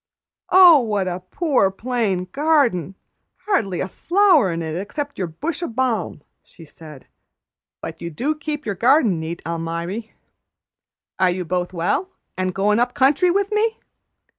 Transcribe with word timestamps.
"Oh, 0.49 0.79
what 0.79 1.07
a 1.07 1.19
poor, 1.19 1.69
plain 1.69 2.25
garden! 2.31 2.95
Hardly 3.45 3.81
a 3.81 3.87
flower 3.87 4.51
in 4.51 4.63
it 4.63 4.75
except 4.75 5.19
your 5.19 5.27
bush 5.27 5.61
o' 5.61 5.67
balm!" 5.67 6.23
she 6.41 6.65
said. 6.65 7.05
"But 7.81 8.01
you 8.01 8.09
do 8.09 8.33
keep 8.33 8.65
your 8.65 8.73
garden 8.73 9.19
neat, 9.19 9.43
Almiry. 9.45 10.13
Are 11.19 11.29
you 11.29 11.45
both 11.45 11.71
well, 11.71 12.09
an' 12.35 12.47
goin' 12.47 12.79
up 12.79 12.95
country 12.95 13.29
with 13.29 13.51
me?" 13.51 13.77